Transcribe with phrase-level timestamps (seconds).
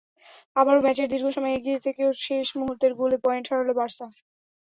[0.55, 4.05] আবারও ম্যাচের দীর্ঘ সময় এগিয়ে থেকেও শেষ মুহূর্তের গোলে পয়েন্ট হারাল বার্সা।